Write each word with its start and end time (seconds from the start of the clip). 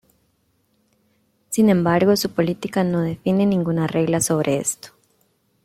Sin 1.51 1.69
embargo 1.69 2.17
su 2.17 2.31
política 2.31 2.83
no 2.83 3.01
define 3.01 3.45
ninguna 3.45 3.85
regla 3.85 4.19
sobre 4.19 4.57
esto. 4.57 4.89